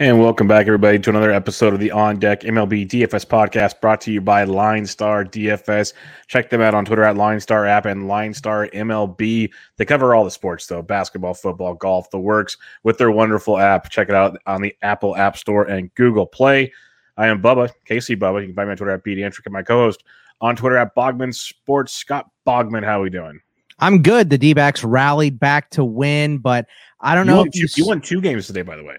[0.00, 4.00] And welcome back, everybody, to another episode of the On Deck MLB DFS podcast brought
[4.02, 5.92] to you by Line Star DFS.
[6.28, 9.50] Check them out on Twitter at Line Star app and Line Star MLB.
[9.76, 13.90] They cover all the sports, though basketball, football, golf, the works with their wonderful app.
[13.90, 16.72] Check it out on the Apple App Store and Google Play.
[17.16, 18.42] I am Bubba, Casey Bubba.
[18.42, 20.04] You can find me on Twitter at BDentric and my co host
[20.40, 21.92] on Twitter at Bogman Sports.
[21.92, 23.40] Scott Bogman, how are we doing?
[23.80, 24.30] I'm good.
[24.30, 26.66] The D backs rallied back to win, but
[27.00, 28.98] I don't You know if you, you won two games today, by the way.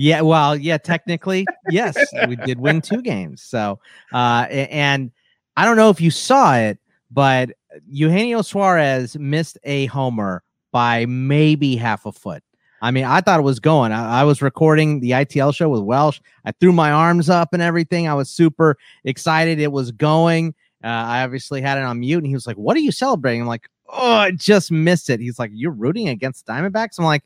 [0.00, 1.94] Yeah, well, yeah, technically, yes,
[2.26, 3.42] we did win two games.
[3.42, 3.80] So,
[4.14, 5.10] uh, and
[5.58, 6.78] I don't know if you saw it,
[7.10, 7.50] but
[7.86, 10.42] Eugenio Suarez missed a homer
[10.72, 12.42] by maybe half a foot.
[12.80, 13.92] I mean, I thought it was going.
[13.92, 16.18] I, I was recording the ITL show with Welsh.
[16.46, 18.08] I threw my arms up and everything.
[18.08, 19.60] I was super excited.
[19.60, 20.54] It was going.
[20.82, 23.42] Uh, I obviously had it on mute, and he was like, "What are you celebrating?"
[23.42, 27.22] I'm like, "Oh, I just missed it." He's like, "You're rooting against Diamondbacks?" I'm like,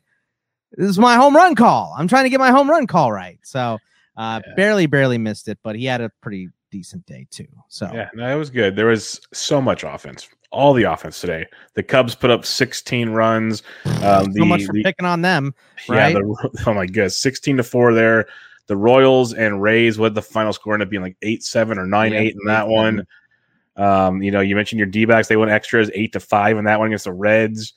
[0.77, 1.93] this is my home run call.
[1.97, 3.39] I'm trying to get my home run call right.
[3.43, 3.77] So
[4.17, 4.53] uh Yeah.
[4.55, 7.47] barely, barely missed it, but he had a pretty decent day too.
[7.69, 8.75] So Yeah, no, it was good.
[8.75, 11.45] There was so much offense, all the offense today.
[11.73, 13.63] The Cubs put up 16 runs.
[14.03, 15.53] Um, the, so much for the- picking on them.
[15.87, 16.13] Right?
[16.13, 18.27] yeah, the, oh my god, 16 to four there.
[18.67, 21.85] The Royals and Rays, what the final score ended up being like eight seven or
[21.85, 22.69] nine Yeah, eight in that 8-7.
[22.71, 23.07] one.
[23.77, 26.65] Um, you know, you mentioned your D backs; they went extras eight to five in
[26.65, 27.73] that one against the Reds.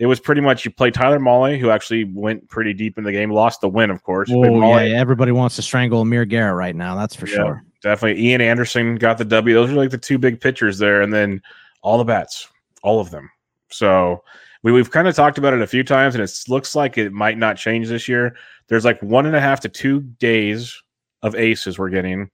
[0.00, 3.12] It was pretty much you play Tyler Mahle, who actually went pretty deep in the
[3.12, 4.30] game, lost the win, of course.
[4.30, 6.96] Mahle- oh, yeah, everybody wants to strangle Amir Garrett right now.
[6.96, 7.34] That's for Yeah.
[7.36, 7.64] sure.
[7.82, 9.54] definitely Ian Anderson got the W.
[9.54, 11.40] Those are like the two big pitchers there, and then
[11.82, 12.48] all the bats,
[12.82, 13.30] all of them.
[13.70, 14.22] So
[14.62, 17.12] we, we've kind of talked about it a few times, and it looks like it
[17.12, 18.36] might not change this year.
[18.68, 20.74] There's like one and a half to two days
[21.22, 22.30] of aces we're getting,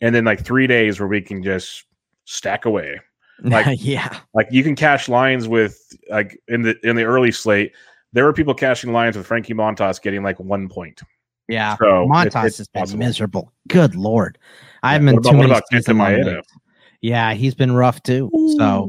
[0.00, 1.84] and then like three days where we can just
[2.24, 3.00] stack away.
[3.42, 5.78] Like- yeah, Like you can cash lines with
[6.10, 7.72] like in the in the early slate.
[8.12, 11.00] There were people cashing lines with Frankie Montas getting like one point.
[11.48, 11.76] yeah.
[11.76, 13.52] So Montas it's has been miserable.
[13.68, 14.38] Good lord,
[14.82, 16.42] I haven't Yeah, been too about- what many about Kenta season long
[17.02, 18.30] Yeah, he's been rough too.
[18.58, 18.88] So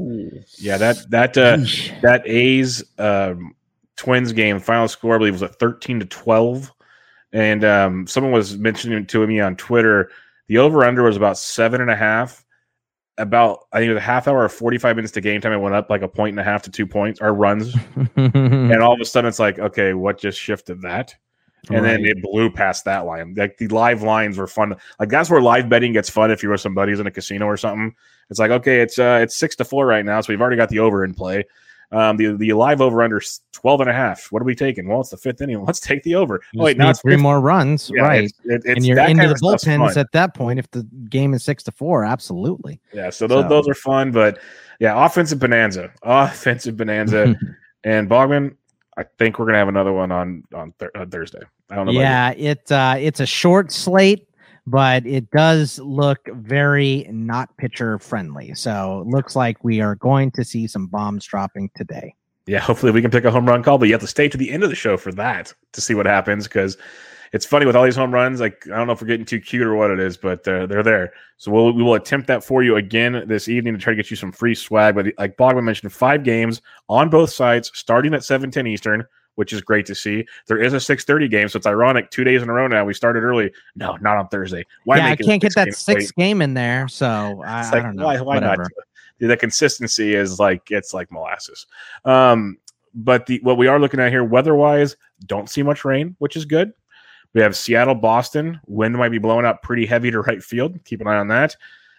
[0.58, 1.58] yeah, that that uh,
[2.02, 3.56] that A's um,
[3.96, 6.72] Twins game final score I believe was a thirteen to twelve,
[7.32, 10.10] and um, someone was mentioning to me on Twitter
[10.48, 12.44] the over under was about seven and a half.
[13.18, 15.52] About I think it was a half hour or forty five minutes to game time.
[15.52, 17.76] It went up like a point and a half to two points or runs,
[18.16, 21.16] and all of a sudden it's like okay, what just shifted that?
[21.70, 23.36] And then it blew past that line.
[23.38, 24.76] Like the live lines were fun.
[25.00, 27.46] Like that's where live betting gets fun if you're with some buddies in a casino
[27.46, 27.94] or something.
[28.32, 30.70] It's like, okay, it's uh it's six to four right now, so we've already got
[30.70, 31.44] the over in play.
[31.92, 33.22] Um the, the live over under
[33.54, 34.28] 12 and a half.
[34.32, 34.88] What are we taking?
[34.88, 35.64] Well, it's the fifth inning.
[35.66, 36.42] Let's take the over.
[36.54, 38.24] You Oh, wait, now it's three more runs, Yeah, right?
[38.24, 41.44] It's, it, it's and you're into the bullpens at that point if the game is
[41.44, 42.04] six to four.
[42.06, 42.80] Absolutely.
[42.94, 44.40] Yeah, so those So- those are fun, but
[44.80, 47.36] yeah, offensive bonanza, offensive bonanza,
[47.84, 48.56] and Bogman.
[48.98, 51.40] I think we're gonna have another one on on, th- on Thursday.
[51.70, 51.92] I don't know.
[51.94, 54.28] about yeah, it uh, it's a short slate,
[54.68, 58.54] but it does look very not pitcher friendly.
[58.54, 62.16] So it looks like we are going to see some bombs dropping today.
[62.48, 64.38] yeah, hopefully we can pick a home run call, but you have to stay to
[64.38, 66.78] the end of the show for that to see what happens because
[67.34, 68.40] it's funny with all these home runs.
[68.40, 70.66] Like I don't know if we're getting too cute or what it is, but uh,
[70.66, 71.14] they're there.
[71.38, 74.10] So we'll we will attempt that for you again this evening to try to get
[74.10, 74.96] you some free swag.
[74.96, 79.06] But like Bogman mentioned, five games on both sides, starting at seven ten Eastern,
[79.36, 80.26] which is great to see.
[80.48, 82.12] There is a six thirty game, so it's ironic.
[82.12, 82.86] Two days in a row now.
[82.86, 83.52] We started early.
[83.76, 84.66] No, not on Thursday.
[84.86, 87.96] Why yeah, I can't get that sixth game in there, so I, It's I don't
[87.96, 88.06] know.
[88.06, 88.64] Why, why Whatever.
[88.64, 89.28] not?
[89.30, 91.68] The consistency is like it's like molasses.
[92.06, 92.58] Um,
[92.94, 96.46] but the what we are looking at here, weather-wise, don't see much rain, which is
[96.46, 96.74] good.
[97.34, 98.60] We have Seattle, Boston.
[98.68, 100.84] Wind might be blowing out pretty heavy to right field.
[100.84, 101.56] Keep an eye on that.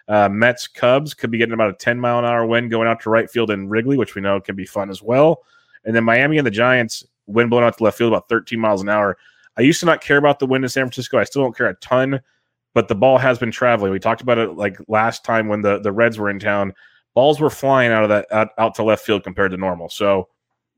[0.09, 3.01] Uh, Mets, Cubs could be getting about a 10 mile an hour wind going out
[3.01, 5.43] to right field in Wrigley, which we know can be fun as well.
[5.85, 8.83] And then Miami and the Giants, wind blowing out to left field about 13 miles
[8.83, 9.17] an hour.
[9.57, 11.19] I used to not care about the wind in San Francisco.
[11.19, 12.21] I still don't care a ton,
[12.75, 13.93] but the ball has been traveling.
[13.93, 16.73] We talked about it like last time when the, the Reds were in town.
[17.15, 19.91] Balls were flying out of that out, out to left field compared to normal.
[19.91, 20.29] So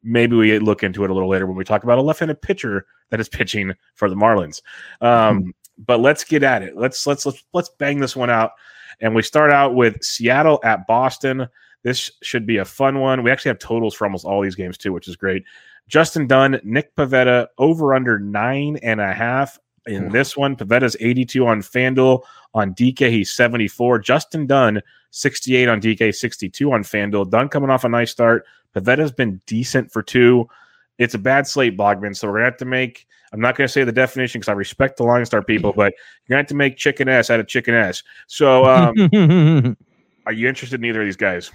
[0.03, 2.87] maybe we look into it a little later when we talk about a left-handed pitcher
[3.11, 4.61] that is pitching for the Marlins.
[5.01, 6.77] Um, But let's get at it.
[6.77, 8.53] Let's let's let's let's bang this one out.
[9.01, 11.49] And we start out with Seattle at Boston.
[11.83, 13.23] This should be a fun one.
[13.23, 15.45] We actually have totals for almost all these games too, which is great.
[15.89, 19.59] Justin Dunn, Nick Pivetta, over under nine and a half.
[19.87, 22.23] In this one, Pivetta's 82 on FanDuel.
[22.55, 23.99] On DK, he's 74.
[23.99, 27.29] Justin Dunn, 68 on DK, 62 on FanDuel.
[27.29, 28.47] Dunn coming off a nice start.
[28.75, 30.49] Pivetta's been decent for two.
[30.99, 32.17] It's a bad slate, Bogman.
[32.17, 34.49] So we're going to have to make, I'm not going to say the definition because
[34.49, 35.93] I respect the Line Star people, but
[36.27, 38.03] you're going to have to make chicken ass out of chicken ass.
[38.27, 38.95] So um,
[40.27, 41.51] are you interested in either of these guys?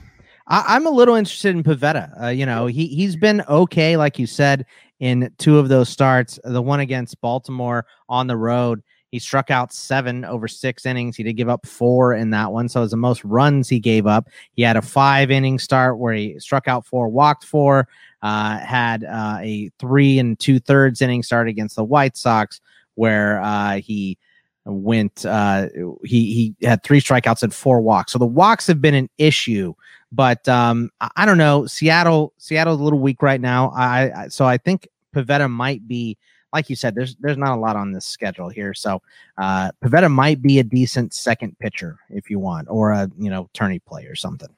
[0.50, 2.24] I, am a little interested in Pivetta.
[2.24, 4.66] Uh, you know, he he's been okay, like you said,
[5.00, 6.40] in two of those starts.
[6.44, 8.82] The one against Baltimore on the road,
[9.12, 11.16] he struck out seven over six innings.
[11.16, 13.80] He did give up four in that one, so it was the most runs he
[13.80, 14.28] gave up.
[14.54, 17.88] He had a five inning start where he struck out four, walked four.
[18.22, 22.60] Uh, had uh, a three and two thirds inning start against the White Sox
[22.96, 24.18] where uh, he
[24.66, 25.68] went uh
[26.04, 29.74] he he had three strikeouts and four walks so the walks have been an issue
[30.12, 31.66] but um, I, I, don't know.
[31.66, 33.72] Seattle, Seattle's a little weak right now.
[33.76, 36.18] I, I so I think Pivetta might be
[36.54, 36.96] like you said.
[36.96, 39.02] There's there's not a lot on this schedule here, so
[39.38, 43.50] uh, Pivetta might be a decent second pitcher if you want, or a you know
[43.54, 44.50] tourney play or something.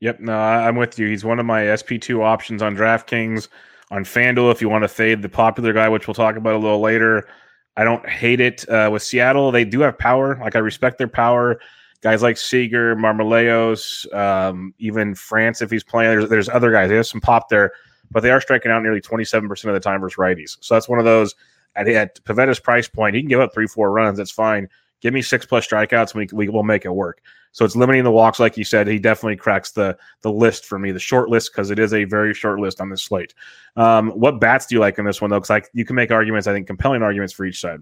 [0.00, 1.06] Yep, no, I'm with you.
[1.06, 3.48] He's one of my SP2 options on DraftKings.
[3.92, 6.58] On FanDuel, if you want to fade the popular guy, which we'll talk about a
[6.58, 7.28] little later,
[7.76, 8.68] I don't hate it.
[8.68, 10.36] Uh, with Seattle, they do have power.
[10.40, 11.60] Like I respect their power
[12.06, 16.10] guys like Seager, Marmolejos, um, even France if he's playing.
[16.10, 16.88] There's, there's other guys.
[16.88, 17.72] They have some pop there,
[18.12, 20.56] but they are striking out nearly 27% of the time versus righties.
[20.60, 21.34] So that's one of those
[21.74, 23.16] at, at Pivetta's price point.
[23.16, 24.18] He can give up three, four runs.
[24.18, 24.68] That's fine.
[25.00, 27.22] Give me six plus strikeouts, and we, we will make it work.
[27.50, 28.86] So it's limiting the walks, like you said.
[28.86, 32.04] He definitely cracks the the list for me, the short list, because it is a
[32.04, 33.34] very short list on this slate.
[33.74, 35.38] Um, what bats do you like in this one though?
[35.38, 37.80] Because like you can make arguments, I think, compelling arguments for each side.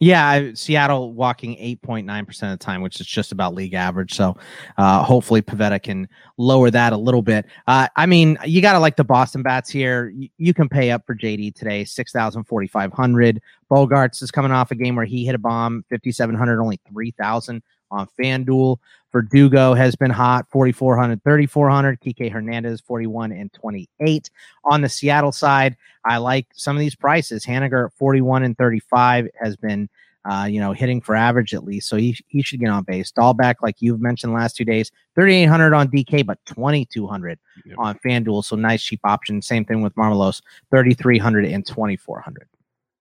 [0.00, 4.14] Yeah, Seattle walking 8.9% of the time, which is just about league average.
[4.14, 4.36] So
[4.76, 7.46] uh, hopefully Pivetta can lower that a little bit.
[7.66, 10.10] Uh, I mean, you got to like the Boston bats here.
[10.10, 13.42] You, you can pay up for JD today, 6,000, 4,500.
[13.68, 18.08] Bogaerts is coming off a game where he hit a bomb, 5,700, only 3,000 on
[18.18, 18.78] FanDuel.
[19.12, 22.00] Verdugo has been hot, 4,400, 3,400.
[22.00, 24.30] Kike Hernandez, 41 and 28.
[24.64, 27.44] On the Seattle side, I like some of these prices.
[27.44, 29.88] Haniger 41 and 35 has been,
[30.30, 31.88] uh, you know, hitting for average at least.
[31.88, 33.10] So he, he should get on base.
[33.10, 37.76] Dalbec, like you've mentioned last two days, 3,800 on DK, but 2,200 yep.
[37.78, 38.44] on FanDuel.
[38.44, 39.40] So nice cheap option.
[39.40, 42.46] Same thing with Marmelos, 3,300 and 2,400.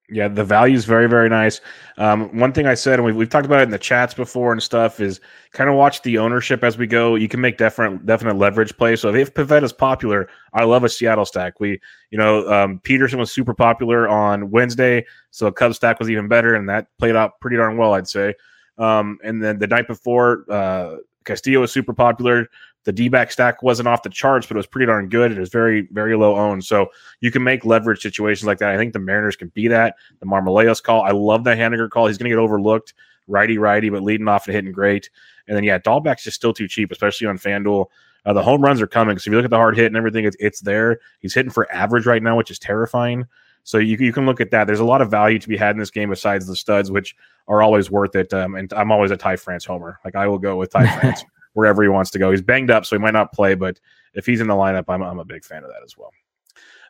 [0.09, 1.59] Yeah, the value is very, very nice.
[1.97, 4.53] Um, one thing I said, and we've, we've talked about it in the chats before
[4.53, 5.19] and stuff, is
[5.51, 7.15] kind of watch the ownership as we go.
[7.15, 9.01] You can make definite, definite leverage plays.
[9.01, 11.59] So if Pivetta is popular, I love a Seattle stack.
[11.59, 16.09] We, you know, um, Peterson was super popular on Wednesday, so a Cubs stack was
[16.09, 18.33] even better, and that played out pretty darn well, I'd say.
[18.77, 22.47] Um, and then the night before, uh, Castillo was super popular.
[22.87, 25.33] The D back stack wasn't off the charts, but it was pretty darn good.
[25.33, 26.63] It was very, very low owned.
[26.63, 26.87] So
[27.19, 28.69] you can make leverage situations like that.
[28.69, 29.95] I think the Mariners can be that.
[30.21, 31.01] The Marmolejos call.
[31.01, 32.07] I love that Haniger call.
[32.07, 32.93] He's going to get overlooked.
[33.27, 35.09] Righty, righty, but leading off and hitting great.
[35.49, 37.87] And then, yeah, Dalbec's just still too cheap, especially on FanDuel.
[38.25, 39.17] Uh, the home runs are coming.
[39.17, 41.01] So if you look at the hard hit and everything, it's, it's there.
[41.19, 43.25] He's hitting for average right now, which is terrifying.
[43.65, 44.65] So you, you can look at that.
[44.65, 47.17] There's a lot of value to be had in this game besides the studs, which
[47.49, 48.33] are always worth it.
[48.33, 49.99] Um, and I'm always a Ty France homer.
[50.05, 51.25] Like I will go with Ty France
[51.57, 52.29] wherever he wants to go.
[52.29, 53.79] He's banged up, so he might not play, but
[54.13, 56.11] if he's in the lineup, I'm, I'm a big fan of that as well.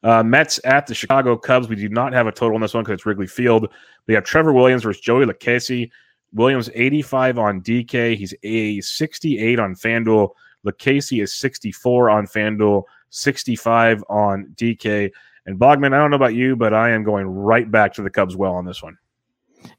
[0.04, 1.70] Uh, Mets at the Chicago Cubs.
[1.70, 3.70] We do not have a total on this one because it's Wrigley Field.
[4.08, 5.90] We have Trevor Williams versus Joey Lucchesi.
[6.34, 8.18] Williams 85 on DK.
[8.18, 10.32] He's a 68 on FanDuel.
[10.66, 15.10] Lucchesi is 64 on FanDuel, 65 on DK.
[15.46, 18.10] And Bogman, I don't know about you, but I am going right back to the
[18.10, 18.98] Cubs well on this one.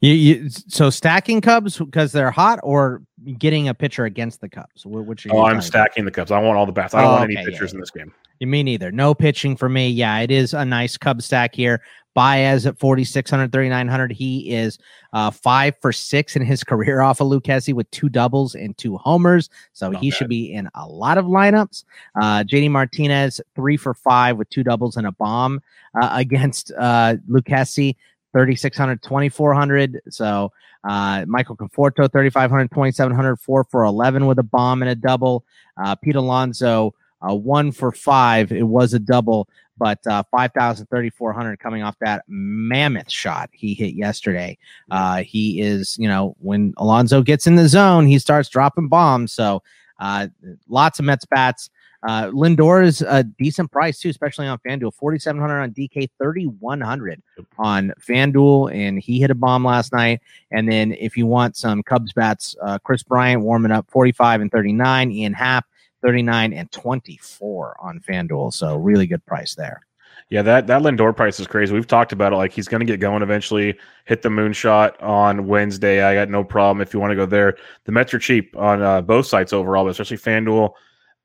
[0.00, 3.02] You, you, so stacking Cubs because they're hot, or
[3.38, 4.84] getting a pitcher against the Cubs?
[4.84, 6.12] Which oh, I'm stacking about?
[6.12, 6.30] the Cubs.
[6.30, 6.94] I want all the bats.
[6.94, 8.12] I don't oh, want any pitchers yeah, in this game.
[8.40, 8.92] You Me neither.
[8.92, 9.88] No pitching for me.
[9.88, 11.82] Yeah, it is a nice Cub stack here.
[12.14, 14.10] Baez at 4,600, 3,900.
[14.10, 14.78] He is
[15.12, 18.96] uh, five for six in his career off of Lucchesi with two doubles and two
[18.96, 19.48] homers.
[19.72, 20.16] So Not he bad.
[20.16, 21.84] should be in a lot of lineups.
[22.20, 25.60] Uh, JD Martinez, three for five with two doubles and a bomb
[26.00, 27.94] uh, against uh, Lucchesi.
[28.32, 30.00] 3,600, 2,400.
[30.10, 30.52] So
[30.84, 35.44] uh, Michael Conforto, 3,500, 2,700, four for 11 with a bomb and a double.
[35.82, 38.52] Uh, Pete Alonso, uh, one for five.
[38.52, 43.94] It was a double, but uh, 5,000, 3,400 coming off that mammoth shot he hit
[43.94, 44.56] yesterday.
[44.90, 49.32] Uh, he is, you know, when Alonso gets in the zone, he starts dropping bombs.
[49.32, 49.62] So
[49.98, 50.28] uh,
[50.68, 51.70] lots of Mets bats.
[52.06, 54.94] Uh, Lindor is a decent price too, especially on FanDuel.
[54.94, 57.22] 4,700 on DK, 3,100
[57.58, 58.72] on FanDuel.
[58.74, 60.20] And he hit a bomb last night.
[60.50, 64.50] And then if you want some Cubs bats, uh, Kris Bryant warming up 45 and
[64.52, 65.66] 39, Ian Happ
[66.02, 68.52] 39 and 24 on FanDuel.
[68.52, 69.82] So really good price there.
[70.30, 71.72] Yeah, that that Lindor price is crazy.
[71.72, 72.36] We've talked about it.
[72.36, 73.78] Like he's going to get going eventually.
[74.04, 76.02] Hit the moonshot on Wednesday.
[76.02, 77.56] I got no problem if you want to go there.
[77.84, 80.74] The Mets are cheap on uh, both sites overall, but especially FanDuel.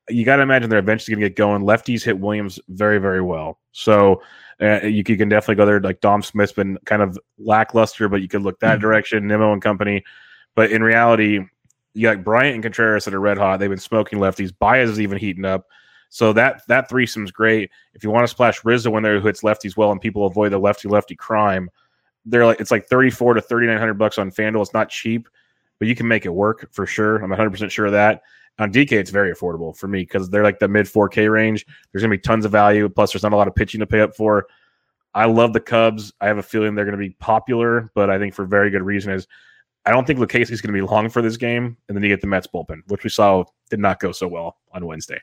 [0.08, 1.62] You got to imagine they're eventually going to get going.
[1.62, 4.22] Lefties hit Williams very very well, so
[4.60, 5.80] uh, you, you, can definitely go there.
[5.80, 8.82] Like Dom Smith's been kind of lackluster, but you could look that mm-hmm.
[8.82, 9.26] direction.
[9.26, 10.04] Nimmo and company,
[10.54, 11.40] but in reality,
[11.94, 13.58] you got Bryant and Contreras that are red hot.
[13.58, 14.52] They've been smoking lefties.
[14.56, 15.66] Baez is even heating up.
[16.10, 17.70] So that that threesome's great.
[17.94, 20.52] If you want to splash Rizzo in there who hits lefties well and people avoid
[20.52, 21.70] the lefty lefty crime,
[22.24, 24.62] they're like it's like 34 to 3900 bucks on FanDuel.
[24.62, 25.28] It's not cheap,
[25.78, 27.16] but you can make it work for sure.
[27.16, 28.22] I'm 100% sure of that.
[28.58, 31.66] On DK, it's very affordable for me because they're like the mid 4K range.
[31.92, 32.88] There's going to be tons of value.
[32.88, 34.46] Plus, there's not a lot of pitching to pay up for.
[35.14, 36.12] I love the Cubs.
[36.20, 38.82] I have a feeling they're going to be popular, but I think for very good
[38.82, 39.26] reason is
[39.86, 42.20] I don't think Lucchesi's going to be long for this game, and then you get
[42.20, 45.20] the Mets bullpen, which we saw did not go so well on Wednesday.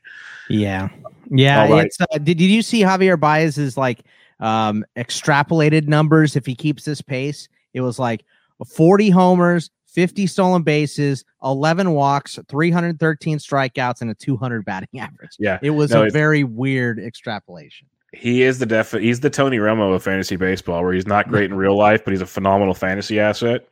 [0.50, 0.90] Yeah,
[1.30, 1.68] yeah.
[1.68, 1.86] Right.
[1.86, 4.02] It's, uh, did, did you see Javier Baez's like
[4.40, 6.36] um, extrapolated numbers?
[6.36, 8.24] If he keeps this pace, it was like
[8.68, 15.32] 40 homers, 50 stolen bases, 11 walks, 313 strikeouts, and a 200 batting average.
[15.40, 17.88] Yeah, it was no, a very weird extrapolation.
[18.14, 18.92] He is the def.
[18.92, 22.12] He's the Tony Romo of fantasy baseball, where he's not great in real life, but
[22.12, 23.68] he's a phenomenal fantasy asset.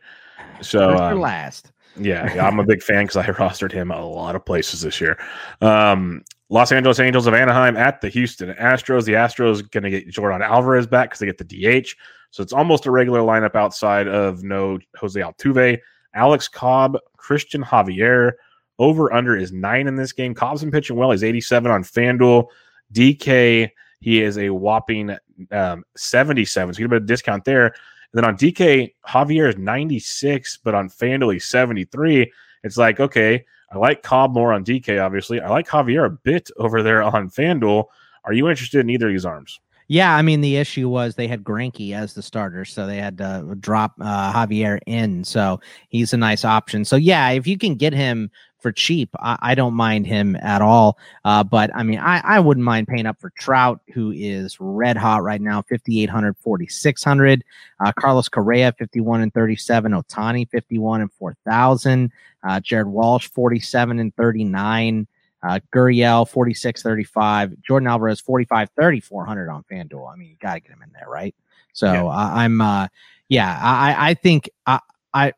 [0.61, 1.71] So um, last.
[2.01, 5.17] Yeah, I'm a big fan because I rostered him a lot of places this year.
[5.59, 9.03] Um, Los Angeles Angels of Anaheim at the Houston Astros.
[9.03, 11.43] The Astros going to get Yordan Alvarez back because they get the
[11.81, 11.89] DH.
[12.31, 15.79] So it's almost a regular lineup outside of no Jose Altuve,
[16.13, 18.33] Alex Cobb, Christian Javier.
[18.77, 20.33] Over under is nine in this game.
[20.33, 21.11] Cobb's been pitching well.
[21.11, 22.45] He's 87 on FanDuel.
[22.93, 25.17] DK, he is a whopping
[25.51, 26.73] um, 77.
[26.73, 27.73] So you get a bit of discount there
[28.13, 32.31] then on DK, Javier is 96, but on FanDuel, he's 73.
[32.63, 35.39] It's like, okay, I like Cobb more on DK, obviously.
[35.39, 37.85] I like Javier a bit over there on FanDuel.
[38.25, 39.59] Are you interested in either of these arms?
[39.91, 43.17] Yeah, I mean the issue was they had Greinke as the starter, so they had
[43.17, 45.23] to drop uh, Javier in.
[45.23, 46.85] So he's a nice option.
[46.85, 48.29] So yeah, if you can get him
[48.59, 50.99] for cheap, I, I don't mind him at all.
[51.25, 54.95] Uh, but I mean, I, I wouldn't mind paying up for Trout, who is red
[54.95, 57.43] hot right now 5,800, 4,600.
[57.83, 59.91] Uh, Carlos Correa, 51 and 37.
[59.93, 62.11] Ohtani, 51 and 4,000.
[62.43, 65.07] Uh, Jared Walsh, 47 and 39.
[65.41, 67.53] Uh, Gurriel, 46 35.
[67.69, 70.11] Yordan Alvarez, 45 30, 400 on FanDuel.
[70.11, 71.35] I mean, you got to get him in there, right?
[71.73, 72.05] So yeah.
[72.05, 72.87] I, am uh,
[73.29, 74.79] yeah, I, I think I,
[75.13, 75.33] I,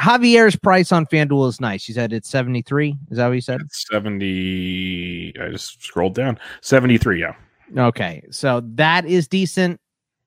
[0.00, 1.86] Javier's price on FanDuel is nice.
[1.86, 2.96] You said it's 73.
[3.10, 3.60] Is that what you said?
[3.60, 5.34] It's 70.
[5.40, 6.38] I just scrolled down.
[6.62, 7.20] 73.
[7.20, 7.34] Yeah.
[7.76, 8.22] Okay.
[8.30, 9.80] So that is decent.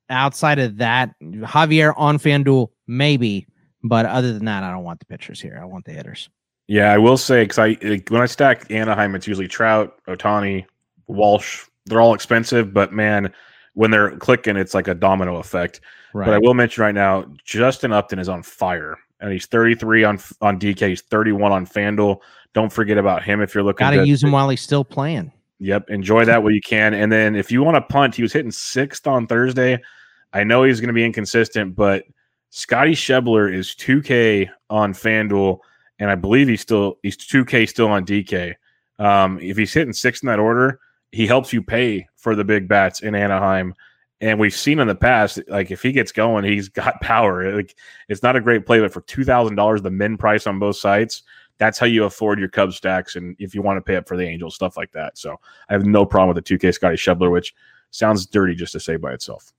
[0.10, 3.48] Outside of that, Javier on FanDuel, maybe.
[3.84, 5.60] But other than that, I don't want the pitchers here.
[5.62, 6.30] I want the hitters.
[6.68, 7.74] Yeah, I will say because I
[8.10, 10.66] when I stack Anaheim, it's usually Trout, Ohtani,
[11.08, 11.66] Walsh.
[11.86, 13.34] They're all expensive, but man,
[13.74, 15.82] when they're clicking, it's like a domino effect.
[16.14, 16.26] Right.
[16.26, 20.20] But I will mention right now, Justin Upton is on fire and he's 33 on
[20.42, 20.90] on DK.
[20.90, 22.20] He's 31 on FanDuel.
[22.54, 23.86] Don't forget about him if you're looking.
[23.86, 25.32] Got to use him while he's still playing.
[25.60, 26.94] Yep, enjoy that while you can.
[26.94, 29.80] And then if you want to punt, he was hitting sixth on Thursday.
[30.34, 32.04] I know he's going to be inconsistent, but
[32.50, 35.60] Scotty Schebler is 2K on FanDuel,
[36.04, 38.56] and I believe he's still he's 2K still on DK.
[39.00, 40.82] Um, if he's hitting six in that order,
[41.14, 43.74] he helps you pay for the big bats in Anaheim.
[44.20, 47.56] And we've seen in the past, like if he gets going, he's got power.
[47.56, 47.74] Like
[48.10, 50.76] it's not a great play, but for two thousand dollars, the min price on both
[50.76, 51.24] sites,
[51.58, 53.16] that's how you afford your Cub stacks.
[53.16, 55.18] And if you want to pay up for the Angels, stuff like that.
[55.18, 57.56] So I have no problem with the two K Scotty Schebler, which
[57.94, 59.54] sounds dirty just to say by itself.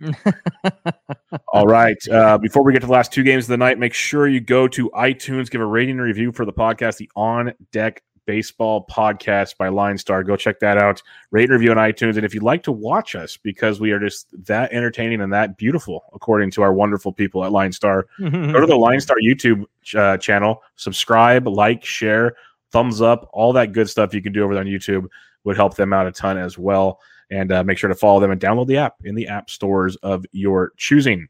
[1.49, 1.97] All right.
[2.09, 4.41] Uh, before we get to the last two games of the night, make sure you
[4.41, 9.57] go to iTunes, give a rating review for the podcast, the On Deck Baseball Podcast
[9.57, 10.25] by Line Star.
[10.25, 11.01] Go check that out.
[11.31, 12.17] Rate and review on iTunes.
[12.17, 15.57] And if you'd like to watch us, because we are just that entertaining and that
[15.57, 19.65] beautiful, according to our wonderful people at Line Star, go to the Line Star YouTube
[19.95, 22.35] uh, channel, subscribe, like, share,
[22.73, 25.07] thumbs up, all that good stuff you can do over there on YouTube
[25.45, 27.01] would help them out a ton as well.
[27.31, 29.97] And uh, make sure to follow them and download the app in the app stores
[29.97, 31.29] of your choosing.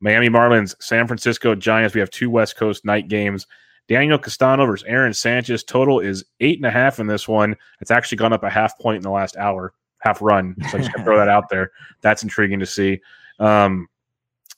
[0.00, 1.94] Miami Marlins, San Francisco Giants.
[1.94, 3.46] We have two West Coast night games.
[3.88, 5.64] Daniel Castano versus Aaron Sanchez.
[5.64, 7.54] Total is eight and a half in this one.
[7.80, 10.56] It's actually gone up a half point in the last hour, half run.
[10.70, 11.70] So I just throw that out there.
[12.00, 13.00] That's intriguing to see.
[13.38, 13.88] Um,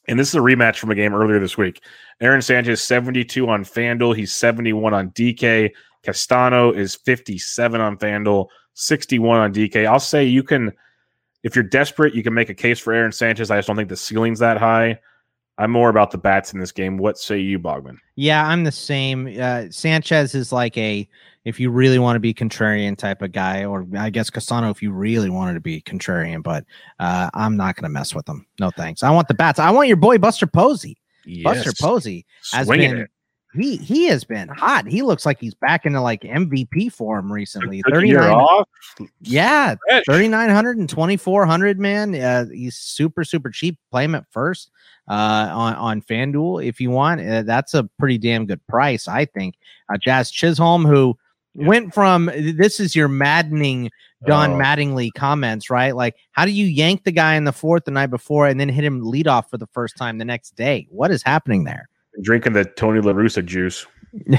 [0.07, 1.83] and this is a rematch from a game earlier this week.
[2.21, 4.15] Aaron Sanchez 72 on FanDuel.
[4.15, 5.71] He's 71 on DK.
[6.03, 8.47] Castano is 57 on FanDuel,
[8.77, 9.87] 61 on DK.
[9.87, 10.71] I'll say you can,
[11.43, 13.49] if you're desperate, you can make a case for Aaron Sanchez.
[13.49, 14.99] I just don't think the ceiling's that high.
[15.57, 16.97] I'm more about the bats in this game.
[16.97, 17.97] What say you, Bogman?
[18.15, 19.35] Yeah, I'm the same.
[19.39, 21.09] Uh, Sanchez is like a
[21.45, 24.83] if you really want to be contrarian type of guy, or I guess Castano if
[24.83, 26.43] you really wanted to be contrarian.
[26.43, 26.63] But
[26.99, 28.45] uh, I'm not going to mess with them.
[28.59, 29.01] No thanks.
[29.01, 29.57] I want the bats.
[29.57, 30.97] I want your boy Buster Posey.
[31.25, 31.43] Yes.
[31.43, 33.09] Buster Posey has Swinging been it.
[33.57, 34.87] He he has been hot.
[34.87, 37.77] He looks like he's back into like MVP form recently.
[37.77, 37.83] Year
[38.21, 38.63] 39.
[39.21, 40.03] Yeah, Fresh.
[40.05, 44.71] 3900 and 2400 man uh, he's super super cheap play him at first
[45.09, 49.23] uh on on fanduel if you want uh, that's a pretty damn good price i
[49.25, 49.55] think
[49.93, 51.15] uh, jazz chisholm who
[51.53, 51.67] Yeah.
[51.67, 53.89] went from this is your maddening
[54.25, 54.57] don Oh.
[54.57, 58.07] mattingly comments right like how do you yank the guy in the fourth the night
[58.09, 61.11] before and then hit him lead off for the first time the next day what
[61.11, 61.87] is happening there
[62.21, 63.85] Drinking the Tony La Russa juice.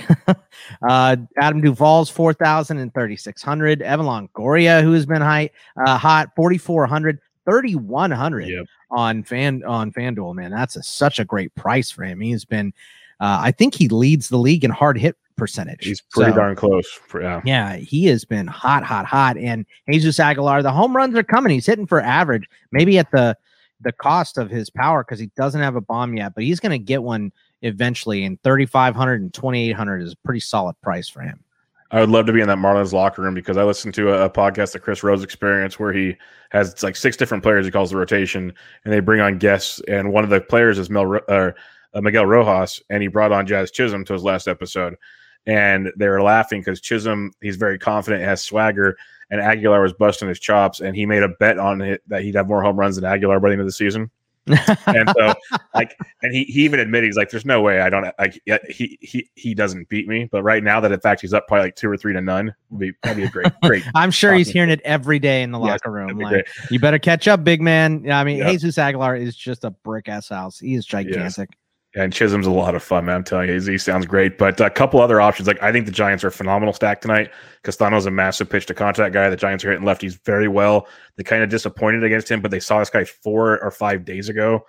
[0.88, 3.82] uh, Adam Duvall's 4,000 and 3,600.
[3.82, 5.50] Evan Longoria, who has been high,
[5.84, 8.66] uh, hot, 4,400, 3,100 Yep.
[8.90, 10.34] on fan on FanDuel.
[10.34, 12.20] Man, that's a, such a great price for him.
[12.20, 12.72] He's been,
[13.20, 15.84] uh, I think he leads the league in hard hit percentage.
[15.84, 16.88] He's pretty So, darn close.
[16.88, 17.40] For, yeah.
[17.44, 19.36] Yeah, he has been hot, hot, hot.
[19.36, 21.52] And Jesus Aguilar, the home runs are coming.
[21.52, 23.36] He's hitting for average, maybe at the
[23.80, 26.72] the cost of his power because he doesn't have a bomb yet, but he's going
[26.72, 27.30] to get one
[27.62, 28.24] eventually.
[28.24, 31.44] And 3,500 and 2,800 is a pretty solid price for him.
[31.90, 34.26] I would love to be in that Marlins locker room because I listened to a,
[34.26, 36.16] a podcast, the Chris Rose Experience, where he
[36.50, 38.52] has like six different players he calls the rotation,
[38.84, 39.80] and they bring on guests.
[39.88, 41.52] And one of the players is Mel uh,
[41.94, 44.96] Miguel Rojas, and he brought on Jazz Chisholm to his last episode,
[45.46, 48.98] and they were laughing because Chisholm he's very confident, has swagger,
[49.30, 52.34] and Aguilar was busting his chops, and he made a bet on it that he'd
[52.34, 54.10] have more home runs than Aguilar by the end of the season.
[54.86, 55.34] And so
[55.74, 58.98] like and he, he even admitted he's like there's no way i don't like he
[59.00, 61.76] he he doesn't beat me but right now that in fact he's up probably like
[61.76, 64.48] two or three to none would be that'd be a great great I'm sure he's
[64.50, 66.18] hearing it every day in the Yes, locker room.
[66.18, 66.46] be Like, great.
[66.70, 68.02] you better catch up, big man.
[68.04, 68.50] Yeah, I mean, Yeah.
[68.50, 70.58] Jesus Aguilar is just a brick ass house.
[70.58, 71.50] He is gigantic.
[71.94, 74.68] And chisholm's a lot of fun man i'm telling you he sounds great but a
[74.68, 77.30] couple other options like i think the giants are a phenomenal stack tonight
[77.64, 81.24] castano's a massive pitch to contact guy the giants are hitting lefties very well they
[81.24, 84.64] kind of disappointed against him but they saw this guy four or five days ago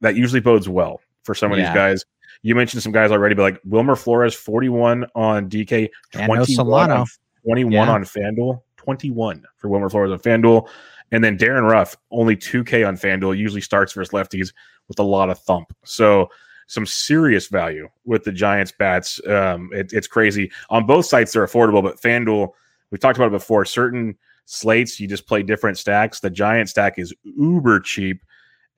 [0.00, 1.66] that usually bodes well for some of Yeah.
[1.68, 2.04] these guys
[2.42, 6.46] you mentioned some guys already, but like Wilmer Flores, 41 on DK, And no 21
[6.46, 6.94] Solano.
[7.00, 7.06] on
[7.44, 7.88] 21 Yeah.
[7.90, 10.68] on FanDuel, 21 for Wilmer Flores on FanDuel.
[11.10, 14.52] And then Darin Ruf, only 2K on FanDuel, usually starts versus lefties
[14.86, 15.72] with a lot of thump.
[15.86, 16.28] So
[16.66, 19.20] some serious value with the Giants bats.
[19.26, 20.50] Um, it, it's crazy.
[20.70, 22.50] On both sites, they're affordable, but FanDuel,
[22.90, 26.20] we've talked about it before, certain slates, you just play different stacks.
[26.20, 28.24] The Giant stack is uber cheap,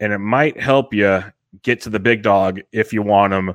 [0.01, 1.23] and it might help you
[1.63, 3.55] get to the big dog if you want them.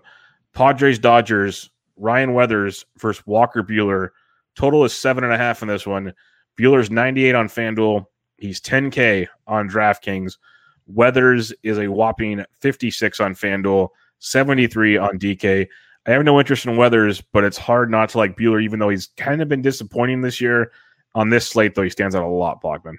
[0.54, 4.10] Padres, Dodgers, Ryan Weathers versus Walker Buehler.
[4.56, 6.14] Total is seven and a half in this one.
[6.60, 8.06] Buehler's 98 on FanDuel.
[8.38, 10.38] He's 10K on DraftKings.
[10.86, 13.90] Weathers is a whopping 56 on FanDuel,
[14.24, 15.68] 73 on DK.
[16.06, 18.90] I have no interest in Weathers, but it's hard not to like Buehler, even though
[18.90, 20.72] he's kind of been disappointing this year.
[21.16, 22.96] On this slate, though, he stands out a lot, Bogman.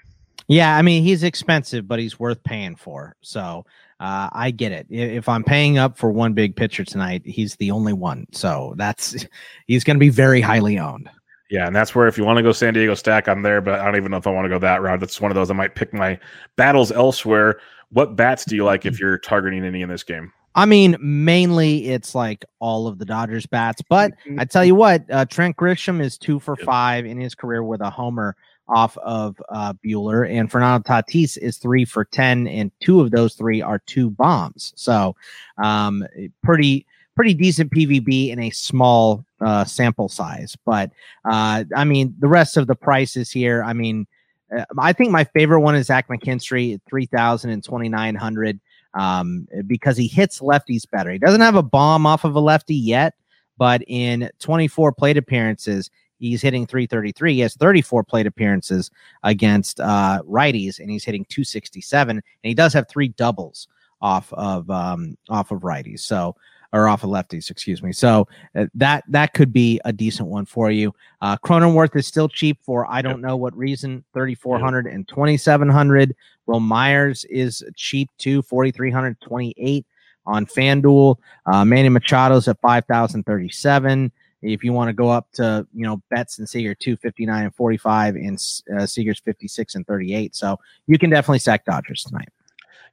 [0.46, 3.16] Yeah, I mean he's expensive, but he's worth paying for.
[3.22, 3.64] So
[3.98, 4.86] uh, I get it.
[4.90, 8.26] If I'm paying up for one big pitcher tonight, he's the only one.
[8.32, 9.26] So that's
[9.66, 11.08] he's going to be very highly owned.
[11.50, 13.80] Yeah, and that's where if you want to go San Diego stack, I'm there, but
[13.80, 15.02] I don't even know if I want to go that route.
[15.02, 16.18] It's one of those I might pick my
[16.56, 17.60] battles elsewhere.
[17.90, 20.32] What bats do you like if you're targeting any in this game?
[20.54, 25.04] I mean, mainly it's like all of the Dodgers bats, but I tell you what,
[25.10, 28.36] uh, Trent Grisham is two for five in his career with a homer
[28.68, 33.34] off of uh, Buehler, and Fernando Tatis is three for ten, and two of those
[33.34, 34.72] three are two bombs.
[34.76, 35.16] So,
[35.62, 36.06] um,
[36.42, 40.56] pretty pretty decent PVB in a small uh, sample size.
[40.64, 40.90] But
[41.24, 44.06] uh, I mean, the rest of the prices here, I mean.
[44.54, 48.60] Uh, I think my favorite one is Zach McKinstry at 3,000 and 2,900
[48.94, 51.10] um, because he hits lefties better.
[51.10, 53.14] He doesn't have a bomb off of a lefty yet,
[53.58, 57.34] but in 24 plate appearances, he's hitting 333.
[57.34, 58.90] He has 34 plate appearances
[59.22, 62.16] against uh, righties, and he's hitting 267.
[62.16, 63.68] And he does have three doubles
[64.00, 66.00] off of um, off of righties.
[66.00, 66.36] So
[66.74, 67.92] or off of lefties, excuse me.
[67.92, 70.92] So uh, that that could be a decent one for you.
[71.22, 76.14] Uh, Cronenworth is still cheap for I don't know what reason, 3,400 and 2,700.
[76.46, 79.86] Wil Myers is cheap too, 4,328
[80.26, 81.16] on FanDuel.
[81.46, 84.10] Uh, Manny Machado's at 5,037.
[84.42, 88.16] If you want to go up to, you know, Betts and Seager 259 and 45
[88.16, 88.38] and
[88.76, 90.34] uh, Seager's 56 and 38.
[90.34, 92.28] So you can definitely sack Dodgers tonight.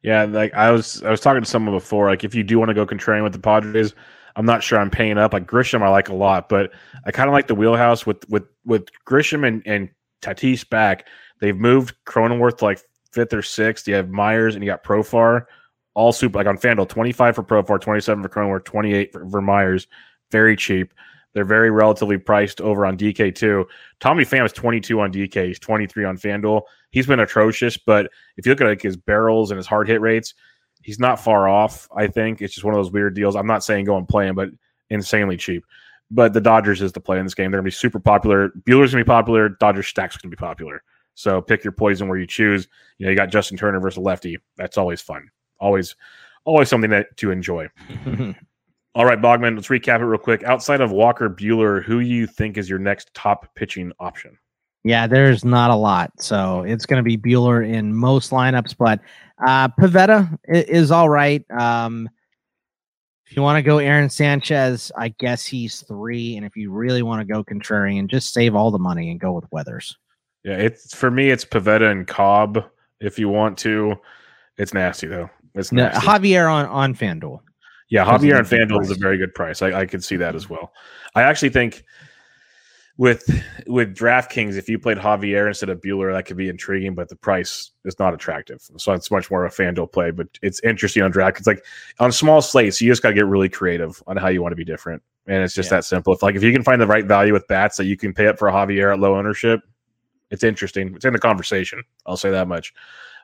[0.02, 2.10] Yeah, like I was I was talking to someone before.
[2.10, 3.94] Like if you do want to go contrarian with the Padres,
[4.36, 5.34] I'm not sure I'm paying up.
[5.34, 6.72] Like Grisham, I like a lot, but
[7.06, 9.90] I kind of like the wheelhouse with with with Grisham and and
[10.22, 11.08] Tatis back.
[11.40, 12.80] They've moved Cronenworth like
[13.12, 13.88] fifth or sixth.
[13.88, 15.46] You have Myers and you got Profar
[15.94, 19.88] all super like on FanDuel, 25 for Profar, 27 for Cronenworth, 28 for, for Myers.
[20.32, 20.94] Very cheap.
[21.34, 23.67] They're very relatively priced over on DK too.
[24.00, 25.48] Tommy Pham is 22 on DK.
[25.48, 26.63] He's 23 on FanDuel.
[26.91, 30.02] He's been atrocious, but if you look at like his barrels and his hard hit
[30.02, 30.34] rates,
[30.82, 31.88] he's not far off.
[31.96, 33.36] I think it's just one of those weird deals.
[33.36, 34.50] I'm not saying go and play him, but
[34.89, 35.63] insanely cheap.
[36.10, 37.52] But the Dodgers is the play in this game.
[37.52, 38.50] They're gonna be super popular.
[38.63, 39.50] Buehler's gonna be popular.
[39.50, 40.84] Dodgers stacks gonna be popular.
[41.13, 42.67] So pick your poison where you choose.
[42.98, 44.38] You know, you got Justin Turner versus lefty.
[44.58, 45.30] That's always fun.
[45.60, 45.96] Always,
[46.44, 47.70] always something that to enjoy.
[48.94, 50.44] All right, Bogman, let's recap it real quick.
[50.44, 54.38] Outside of Walker Buehler, who you think is your next top pitching option?
[54.84, 56.12] Yeah, there's not a lot.
[56.20, 59.00] So it's going to be Buehler in most lineups, but
[59.46, 61.46] uh, Pivetta is all right.
[61.52, 62.10] Um,
[63.28, 66.36] if you want to go Aaron Sanchez, I guess he's three.
[66.36, 69.32] And if you really want to go contrarian, just save all the money and go
[69.32, 69.96] with Weathers.
[70.44, 72.66] Yeah, it's for me, it's Pivetta and Cobb.
[73.00, 73.96] If you want to,
[74.58, 75.30] it's nasty though.
[75.54, 75.90] It's no.
[75.90, 77.40] Javier on on FanDuel.
[77.92, 79.62] Yeah, Javier and FanDuel is a very good price.
[79.62, 80.74] I, I could see that as well.
[81.14, 81.84] I actually think
[82.98, 83.24] with
[83.68, 87.18] with DraftKings, if you played Javier instead of Buehler, that could be intriguing, but the
[87.18, 88.62] price is not attractive.
[88.78, 91.38] So it's much more of a FanDuel play, but it's interesting on draft.
[91.38, 91.66] It's like
[92.00, 94.58] on small slates, you just got to get really creative on how you want to
[94.58, 95.78] be different, and it's just Yeah.
[95.78, 96.14] that simple.
[96.14, 98.28] If like if you can find the right value with bats that you can pay
[98.28, 99.60] up for a Javier at low ownership,
[100.30, 100.96] it's interesting.
[100.96, 101.84] It's in the conversation.
[102.06, 102.74] I'll say that much.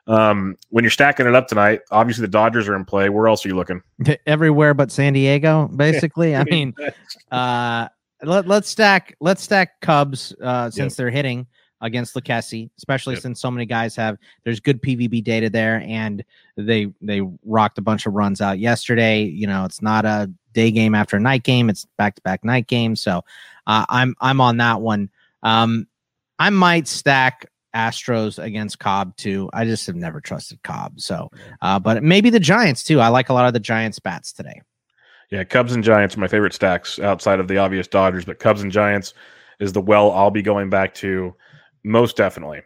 [0.08, 3.08] Um, when you're stacking it up tonight, obviously the Dodgers are in play.
[3.10, 3.82] Where else are you looking?
[4.26, 6.34] Everywhere but San Diego, basically.
[6.34, 6.74] I mean,
[7.30, 7.88] uh
[8.22, 11.46] let, let's stack let's stack Cubs uh since they're hitting
[11.80, 13.22] against Lucchesi, especially Yep.
[13.22, 16.24] since so many guys have there's good PVB data there and
[16.56, 19.22] they they rocked a bunch of runs out yesterday.
[19.22, 22.44] You know, it's not a day game after a night game, it's back to back
[22.44, 22.96] night game.
[22.96, 23.22] So
[23.66, 25.10] uh, I'm I'm on that one.
[25.42, 25.86] Um
[26.38, 27.46] I might stack
[27.78, 29.48] Astros against Cobb too.
[29.52, 31.00] I just have never trusted Cobb.
[31.00, 31.30] So
[31.62, 33.00] uh but maybe the Giants too.
[33.00, 34.60] I like a lot of the Giants bats today.
[35.30, 38.62] Yeah, Cubs and Giants are my favorite stacks outside of the obvious Dodgers, but Cubs
[38.62, 39.14] and Giants
[39.60, 41.34] is the well I'll be going back to
[41.84, 42.62] most definitely.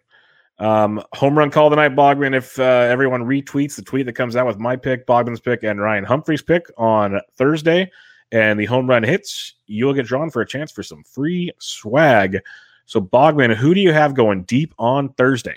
[0.59, 2.37] Um, home run call tonight, Bogman.
[2.37, 5.81] If uh, everyone retweets the tweet that comes out with my pick, Bogman's pick, and
[5.81, 7.91] Ryan Humphrey's pick on Thursday,
[8.31, 12.39] and the home run hits, you'll get drawn for a chance for some free swag.
[12.87, 15.57] So, Bogman, who do you have going deep on Thursday?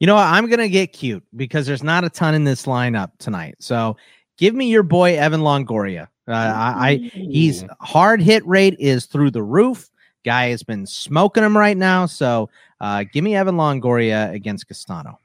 [0.00, 0.26] You know what?
[0.26, 3.54] I'm gonna get cute because there's not a ton in this lineup tonight.
[3.58, 3.96] So
[4.36, 6.08] give me your boy Evan Longoria.
[6.26, 9.90] Uh, I, I he's hard hit rate is through the roof.
[10.24, 12.06] Guy has been smoking him right now.
[12.06, 15.18] So uh, give me Evan Longoria against Castano.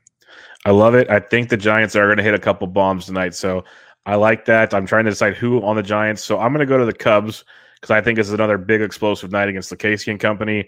[0.65, 1.09] I love it.
[1.09, 3.33] I think the Giants are going to hit a couple bombs tonight.
[3.33, 3.63] So
[4.05, 4.73] I like that.
[4.73, 6.23] I'm trying to decide who on the Giants.
[6.23, 8.81] So I'm going to go to the Cubs because I think this is another big
[8.81, 10.67] explosive night against the Casey and company.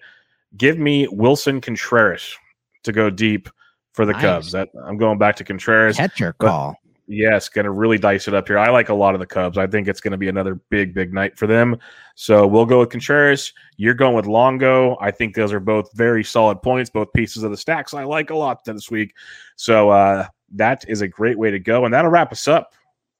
[0.58, 2.36] Give me Willson Contreras
[2.84, 3.50] to go deep
[3.94, 4.22] for the Nice.
[4.22, 4.52] Cubs.
[4.52, 5.98] That I'm going back to Contreras.
[5.98, 6.76] Catcher but- call.
[7.08, 8.58] Yes, going to really dice it up here.
[8.58, 9.58] I like a lot of the Cubs.
[9.58, 11.78] I think it's going to be another big, big night for them.
[12.16, 13.52] So we'll go with Contreras.
[13.76, 14.98] You're going with Longo.
[15.02, 17.94] I think those are both very solid points, both pieces of the stacks.
[17.94, 19.14] I like a lot this week.
[19.58, 21.84] So uh, that is a great way to go.
[21.84, 22.76] And that'll wrap us up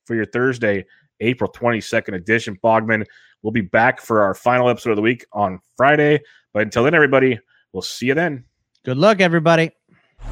[0.06, 0.86] for your Thursday,
[1.20, 2.58] April 22nd edition.
[2.64, 3.06] Bogman,
[3.42, 6.22] we'll be back for our final episode of the week on Friday.
[6.54, 7.40] But until then, everybody,
[7.74, 8.46] we'll see you then.
[8.84, 9.72] Good luck, everybody.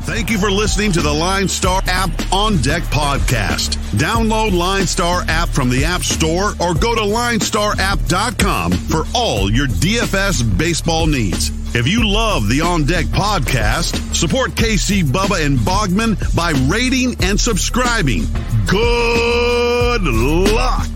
[0.01, 3.75] Thank you for listening to the Line Star app on deck podcast.
[3.97, 9.67] Download Line Star app from the App Store or go to linestarapp.com for all your
[9.67, 11.51] DFS baseball needs.
[11.75, 17.39] If you love the On Deck podcast, support KC Bubba and Bogman by rating and
[17.39, 18.23] subscribing.
[18.65, 20.87] Good luck.